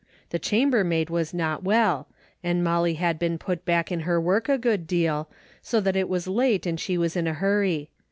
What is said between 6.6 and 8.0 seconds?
and she was in a hurry.